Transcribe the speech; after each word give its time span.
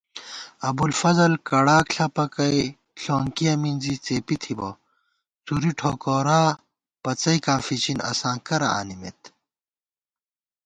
ابُوالفضل 0.69 1.31
کڑاک 1.47 1.87
ݪپَکَئ 1.95 2.57
ݪونکِیَہ 3.01 3.53
مِنزی 3.61 3.95
څېپی 4.03 4.35
تھِبہ 4.41 4.69
* 5.07 5.43
څُری 5.45 5.71
ٹھوکورا 5.77 6.41
پڅَئیکاں 7.03 7.59
فِچِن 7.65 7.97
اساں 8.09 8.37
کرہ 8.45 8.69
آنِمېت 8.79 9.21